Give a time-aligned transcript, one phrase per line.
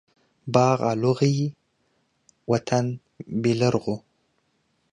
[0.53, 1.47] باغ الو غيي
[2.51, 2.85] ،وطن
[3.41, 3.95] بيلرغو.